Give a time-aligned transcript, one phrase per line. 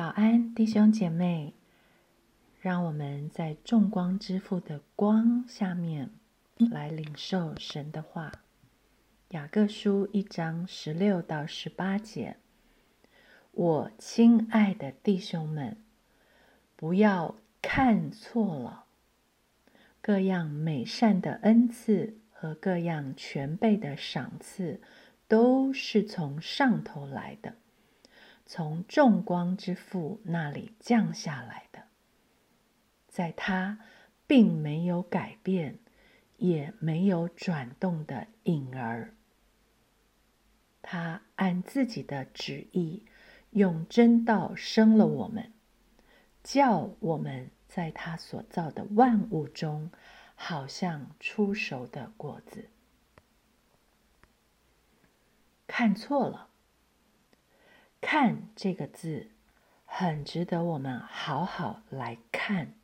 [0.00, 1.52] 早安，弟兄姐妹！
[2.58, 6.08] 让我们在众光之父的光下面
[6.56, 8.32] 来领受神的话。
[9.32, 12.38] 雅各书一章十六到十八节：
[13.52, 15.76] 我亲爱的弟兄们，
[16.76, 18.84] 不要看错了，
[20.00, 24.80] 各样美善的恩赐和各样全备的赏赐，
[25.28, 27.56] 都是从上头来的。
[28.52, 31.84] 从众光之父那里降下来的，
[33.06, 33.78] 在他
[34.26, 35.78] 并没有改变，
[36.36, 39.14] 也没有转动的影儿。
[40.82, 43.06] 他按自己的旨意，
[43.50, 45.52] 用真道生了我们，
[46.42, 49.92] 叫我们在他所造的万物中，
[50.34, 52.68] 好像出熟的果子。
[55.68, 56.49] 看错了。
[58.00, 59.30] 看这个字，
[59.84, 62.74] 很值得我们好好来看。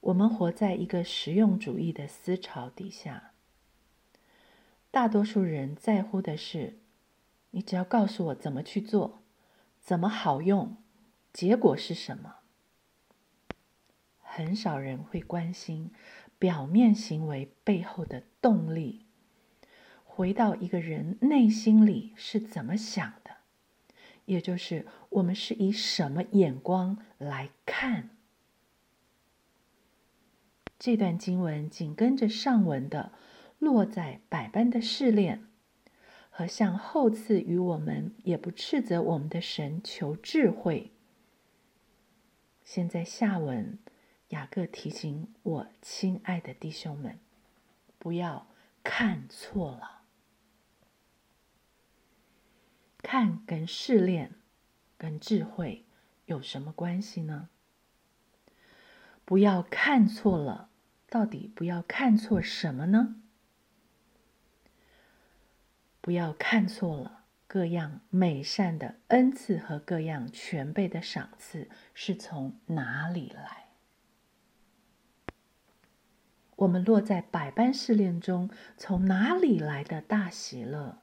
[0.00, 3.32] 我们活在一个实用主义的思潮底下，
[4.90, 6.78] 大多数人在乎的是，
[7.50, 9.22] 你只要告诉我怎么去做，
[9.78, 10.76] 怎么好用，
[11.32, 12.36] 结果是什么。
[14.18, 15.92] 很少人会关心
[16.38, 19.06] 表面行为背后的动力。
[20.14, 23.30] 回到一个人内心里是怎么想的，
[24.26, 28.10] 也就是我们是以什么眼光来看
[30.78, 33.12] 这段经文，紧跟着上文的
[33.58, 35.46] 落在百般的试炼，
[36.28, 40.90] 和向后赐予我们也不斥责我们的神求智慧。
[42.62, 43.78] 现在下文，
[44.28, 47.18] 雅各提醒我亲爱的弟兄们，
[47.98, 48.46] 不要
[48.84, 50.01] 看错了。
[53.02, 54.32] 看跟试炼、
[54.96, 55.84] 跟智慧
[56.26, 57.48] 有什么关系呢？
[59.24, 60.68] 不要看错了，
[61.08, 63.16] 到底不要看错什么呢？
[66.00, 73.68] 不要看错了，各样美善的恩赐和各样全备的赏赐是从哪里来？
[76.56, 81.01] 我们落在百般试炼中，从哪里来的大喜乐？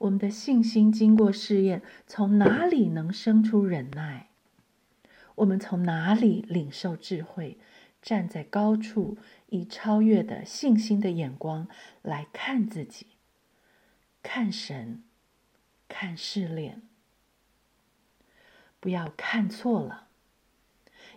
[0.00, 4.28] 我们的信心经过试验，从哪里能生出忍耐？
[5.34, 7.58] 我们从哪里领受智慧？
[8.00, 9.18] 站在高处，
[9.50, 11.68] 以超越的信心的眼光
[12.00, 13.08] 来看自己，
[14.22, 15.02] 看神，
[15.86, 16.80] 看试炼。
[18.80, 20.06] 不要看错了，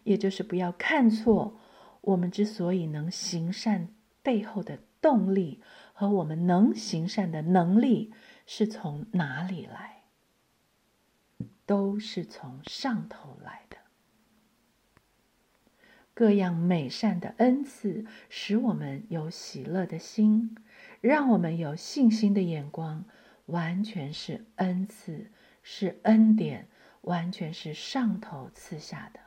[0.04, 1.58] 也就是不要看错
[2.02, 3.88] 我们之所以能行善
[4.22, 5.62] 背后的动力
[5.94, 8.12] 和我们能行善的能力。
[8.46, 10.04] 是从哪里来？
[11.66, 13.78] 都是从上头来的。
[16.14, 20.56] 各样美善的恩赐，使我们有喜乐的心，
[21.02, 23.06] 让我们有信心的眼光，
[23.48, 25.32] 完全是恩赐，
[25.64, 26.68] 是恩典，
[27.02, 29.20] 完全是上头赐下的。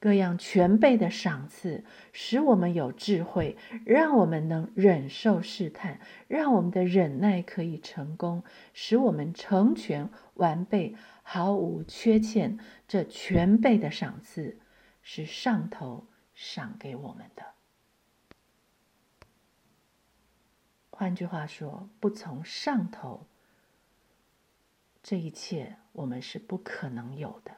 [0.00, 12.58] 各样全备的赏赐，使我们有智慧，让我们能忍受试探，让我们的忍耐可以成功，使我们成全完备，毫无缺欠。
[12.86, 14.60] 这全备的赏赐
[15.02, 17.44] 是上头赏给我们的。
[20.90, 23.26] 换句话说，不从上头，
[25.02, 27.52] 这一切我们是不可能有的。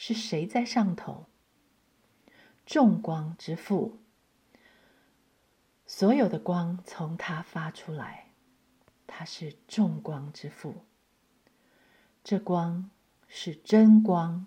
[0.00, 1.26] 是谁在上头？
[2.64, 3.98] 众光之父，
[5.88, 8.28] 所有的光从他发出来，
[9.08, 10.84] 他是众光之父。
[12.22, 12.88] 这光
[13.26, 14.46] 是真光，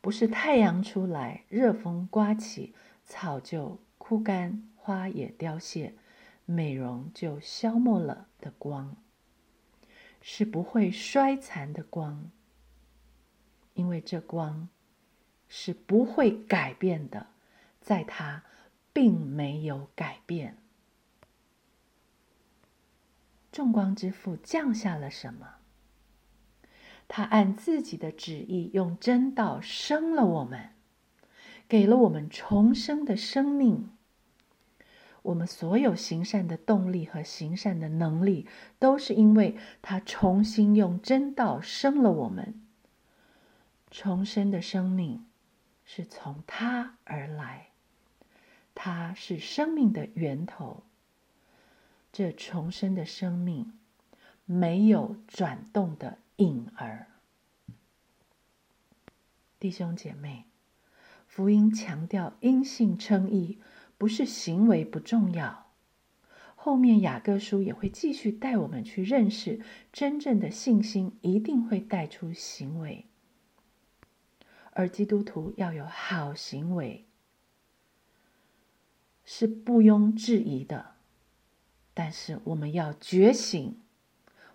[0.00, 2.74] 不是太阳出来，热风刮起，
[3.04, 5.94] 草就枯干，花也凋谢，
[6.46, 8.96] 美容就消没了的光，
[10.22, 12.30] 是不会衰残的光。
[13.80, 14.68] 因为这光
[15.48, 17.28] 是不会改变的，
[17.80, 18.44] 在它
[18.92, 20.58] 并没有改变。
[23.50, 25.54] 众光之父降下了什么？
[27.08, 30.72] 他按自己的旨意，用真道生了我们，
[31.66, 33.88] 给了我们重生的生命。
[35.22, 38.46] 我们所有行善的动力和行善的能力，
[38.78, 42.59] 都是因为他重新用真道生了我们。
[43.90, 45.26] 重生的生命
[45.84, 47.70] 是从他而来，
[48.74, 50.84] 他是生命的源头。
[52.12, 53.72] 这重生的生命
[54.44, 57.08] 没有转动的影儿。
[59.58, 60.46] 弟兄姐妹，
[61.26, 63.58] 福音强调因信称义，
[63.98, 65.66] 不是行为不重要。
[66.54, 69.60] 后面雅各书也会继续带我们去认识，
[69.92, 73.06] 真正的信心一定会带出行为，
[74.80, 77.04] 而基督徒要有好行为，
[79.26, 80.94] 是毋庸置疑的。
[81.92, 83.78] 但是我们要觉醒，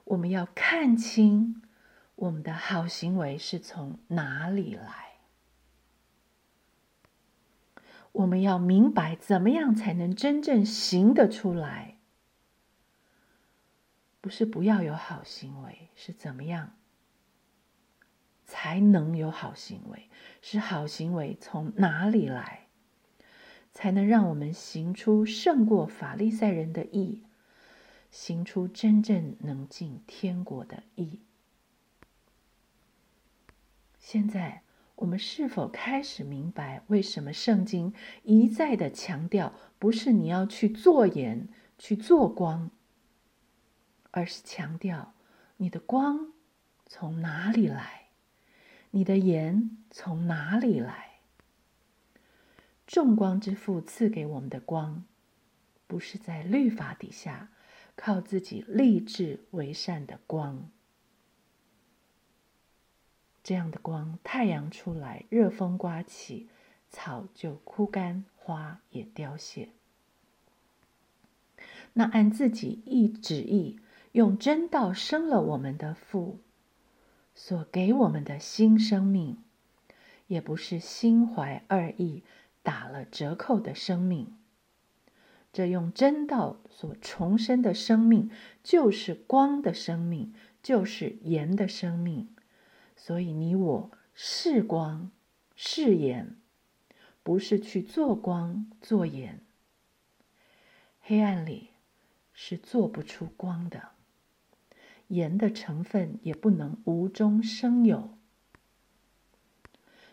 [0.04, 1.62] 我们要看清。
[2.16, 5.18] 我们的好行为是从哪里来？
[8.14, 11.98] 我们要明白怎么样才能真正行得出来。
[14.22, 16.76] 不是不要有好行为，是怎么样
[18.46, 20.10] 才能有好行为？
[20.42, 22.68] 是好行为从哪里来，
[23.74, 27.24] 才能让我们行出胜过法利赛人的义，
[28.12, 31.22] 行出真正能进天国的义？
[33.98, 34.62] 现在，
[34.98, 37.92] 我们是否开始明白，为什么圣经
[38.22, 41.50] 一再的强调，不是你要去做盐、
[41.80, 42.70] 去做光，
[44.12, 45.16] 而是强调
[45.58, 46.32] 你的光
[46.86, 48.05] 从哪里来，
[48.96, 51.20] 你的盐从哪里来？
[52.88, 55.04] 众光之父赐给我们的光，
[55.86, 57.50] 不是在律法底下
[57.98, 60.70] 靠自己立志为善的光。
[63.44, 66.48] 这样的光，太阳出来，热风刮起，
[66.90, 69.68] 草就枯干，花也凋谢。
[71.92, 73.78] 那按自己意旨意，
[74.14, 76.40] 用真道生了我们的父，
[77.36, 79.38] 所给我们的新生命，
[80.28, 82.24] 也不是心怀二意、
[82.64, 84.36] 打了折扣的生命。
[85.54, 88.32] 这用真道所重生的生命，
[88.64, 90.34] 就是光的生命，
[90.64, 92.30] 就是盐的生命。
[92.98, 95.12] 所以，你我是光
[95.56, 96.36] 是盐，
[97.22, 99.42] 不是去做光做盐。
[101.02, 101.70] 黑暗里
[102.34, 103.90] 是做不出光的，
[105.08, 108.18] 盐的成分也不能无中生有。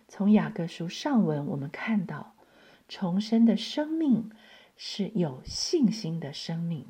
[0.08, 2.34] 从雅各书上文，我们看到
[2.88, 4.30] 重生的生命
[4.76, 6.86] 是有信心的生命，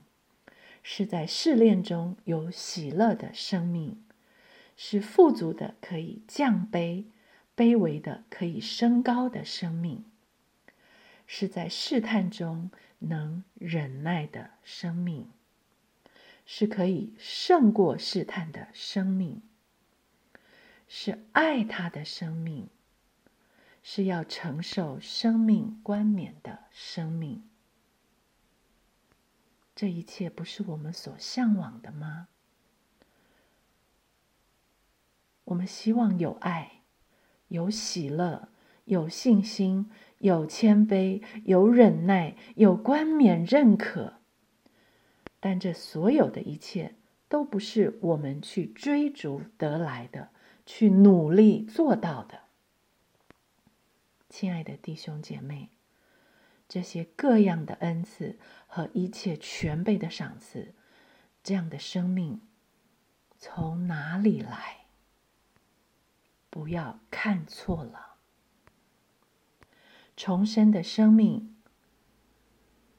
[0.83, 4.03] 是在试炼中有喜乐的生命。
[4.75, 7.05] 是富足的，可以降卑；
[7.55, 10.05] 卑微的，可以升高的生命，
[11.27, 12.71] 是在试探中
[13.01, 15.29] 能忍耐的生命，
[16.45, 19.43] 是可以胜过试探的生命，
[20.89, 22.69] 是爱他的生命，
[23.83, 27.49] 是要承受生命冠冕的生命。
[29.75, 32.29] 这一切不是我们所向往的吗？
[35.45, 36.83] 我们希望有爱，
[37.49, 38.49] 有喜乐，
[38.85, 44.22] 有信心，有谦卑，有忍耐，有冠冕认可。
[45.45, 46.95] 但这所有的一切，
[47.29, 50.29] 都不是我们去追逐得来的，
[50.65, 52.43] 去努力做到的。
[54.29, 55.71] 亲爱的弟兄姐妹，
[56.69, 60.75] 这些各样的恩赐和一切全备的赏赐，
[61.43, 62.41] 这样的生命，
[63.37, 64.87] 从哪里来？
[66.51, 68.15] 不要看错了，
[70.17, 71.57] 重生的生命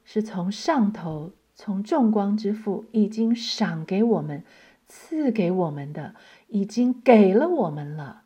[0.03, 4.43] 是从上头，从众光之父已经赏给我们、
[4.87, 6.15] 赐给我们的，
[6.47, 8.23] 已经给了我们了。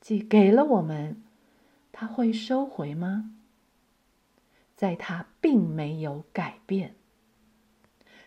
[0.00, 1.22] 既给了我们，
[1.90, 3.32] 他会收回吗？
[4.76, 6.94] 在他并没有改变。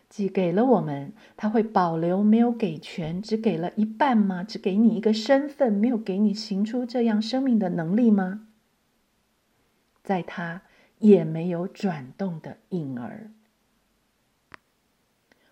[0.09, 4.43] 既给了我们，他会保留没有给全，只给了一半吗？
[4.43, 8.47] 只给你一个身份，没有给你行出这样生命的能力吗？
[10.03, 10.63] 在他
[10.99, 13.31] 也没有转动的影儿，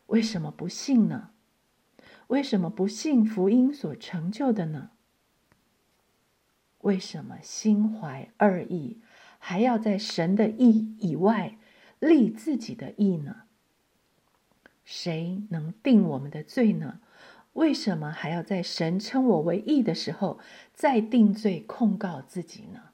[0.05, 1.31] 为什么不信呢？
[2.27, 4.91] 为什么不信福音所成就的呢？
[6.79, 9.01] 为什么心怀二意，
[9.39, 11.57] 还要在神的意以外
[11.99, 13.43] 立自己的意呢？
[14.83, 16.99] 谁能定我们的罪呢？
[17.53, 20.39] 为什么还要在神称我为义的时候
[20.73, 22.86] 再定罪控告自己呢？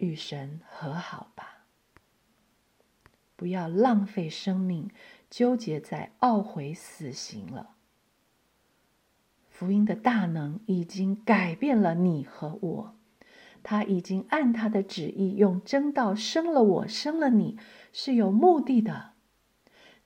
[0.00, 1.66] 与神和好吧，
[3.36, 4.90] 不要浪费生命，
[5.30, 7.76] 纠结在懊悔死刑了。
[9.48, 12.96] 福音的大能已经改变了你和我，
[13.62, 17.58] 他已经按他的旨意用真道生了我，生了你，
[17.92, 19.12] 是有目的的。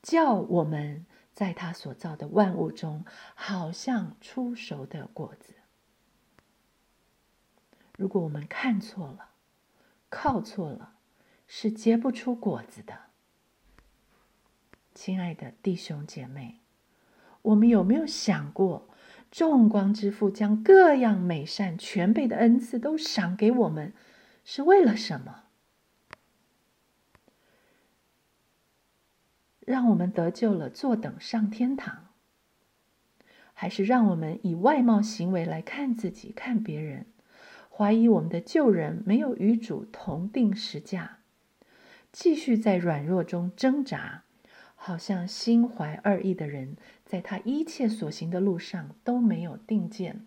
[0.03, 5.55] 叫我们在他所造的万物中，好像出熟的果子。
[7.97, 9.31] 如果我们看错了，
[10.15, 10.95] 靠错了，
[11.49, 13.07] 是结不出果子的。
[14.95, 16.61] 亲爱的弟兄姐妹，
[17.43, 18.89] 我们有没有想过，
[19.33, 23.93] 众光之父将各样美善全备的恩赐都赏给我们，
[24.45, 25.43] 是为了什么？
[29.67, 32.11] 让我们得救了，坐等上天堂，
[33.53, 37.07] 还是让我们以外貌行为来看自己、看别人？
[37.77, 41.19] 怀疑我们的旧人没有与主同定时价，
[42.13, 44.23] 继续在软弱中挣扎，
[44.77, 50.25] 好像心怀二意的人，在他一切所行的路上都没有定见；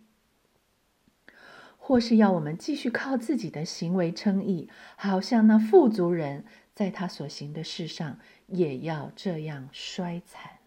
[1.77, 6.43] 或是要我们继续靠自己的行为称义，好像那富足人
[6.75, 10.57] 在他所行的事上也要这样衰残。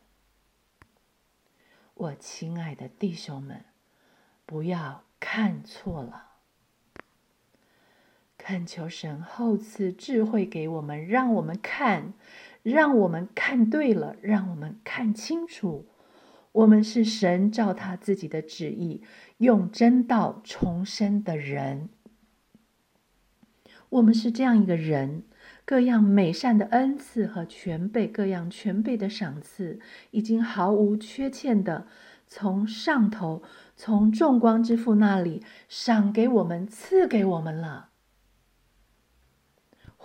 [1.92, 3.66] 我亲爱的弟兄们，
[4.46, 6.29] 不要看错了。
[8.42, 12.14] 恳求神后赐智慧给我们，让我们看，
[12.62, 15.84] 让我们看对了，让我们看清楚，
[16.52, 19.02] 我们是神照他自己的旨意
[19.36, 21.90] 用真道重生的人。
[23.90, 25.24] 我们是这样一个人，
[25.66, 29.78] 各样美善的恩赐和全备各样全备的赏赐，
[30.12, 31.86] 已经毫无缺欠的
[32.26, 33.42] 从上头，
[33.76, 37.89] 从众光之父那里赏给我们，赐给我们了。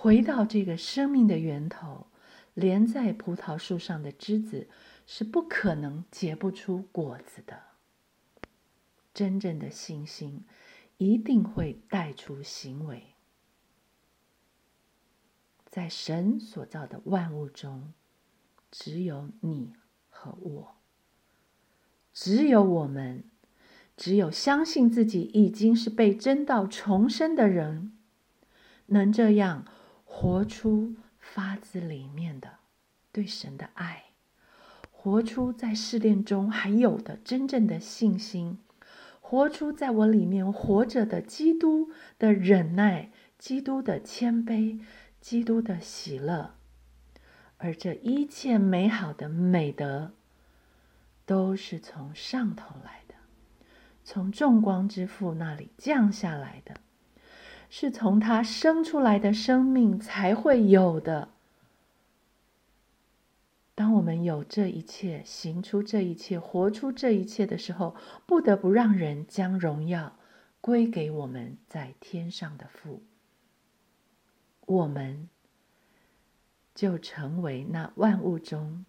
[0.06, 2.06] 回到这个生命的源头，
[2.54, 4.70] 连在葡萄树上的枝子
[5.08, 7.60] 是不可能结不出果子的。
[9.16, 10.46] 真正的信心
[10.98, 13.16] 一定会带出行为。
[15.66, 17.92] 在神所造的万物中，
[18.70, 19.74] 只有你
[20.12, 20.76] 和我，
[22.14, 23.24] 只有我们，
[23.98, 27.98] 只有相信自己已经是被真道重生的人，
[28.86, 29.66] 能这样。
[30.18, 32.60] 活出发自里面的
[33.12, 34.06] 对神的爱，
[34.90, 38.58] 活出在试炼中还有的真正的信心，
[39.20, 44.80] 活出在我里面活着的基督的忍耐、基督的谦卑、
[45.20, 46.56] 基督的喜乐，
[47.58, 50.14] 而这一切美好的美德，
[51.26, 53.16] 都是从上头来的，
[54.06, 56.76] 从众光之父那里降下来的。
[57.70, 61.30] 是从他生出来的生命才会有的。
[63.74, 67.96] 当我们有这一切，行出这一切，活出这一切的时候，
[68.26, 70.18] 不得不让人将荣耀
[70.62, 73.04] 归给我们在天上的父。
[74.66, 75.30] 我们
[76.74, 78.86] 就成为那万物中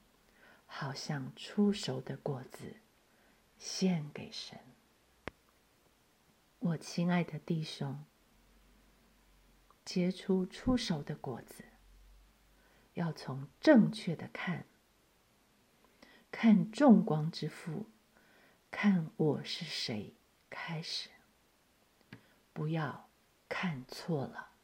[0.66, 2.76] 好像出熟的果子，
[3.58, 4.58] 献给神。
[6.60, 8.04] 我亲爱的弟兄。
[9.86, 11.64] 结出出手的果子，
[12.94, 14.66] 要从正确的看，
[16.32, 17.88] 看众光之父，
[18.72, 20.16] 看我是谁
[20.50, 21.10] 开始，
[22.52, 23.08] 不要
[23.48, 24.55] 看错了。